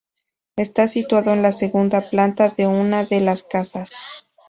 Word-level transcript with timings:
Está 0.55 0.87
situado 0.87 1.31
en 1.31 1.43
la 1.43 1.51
segunda 1.51 2.09
planta 2.09 2.49
de 2.49 2.65
una 2.65 3.05
de 3.05 3.19
las 3.21 3.43
casas. 3.43 3.91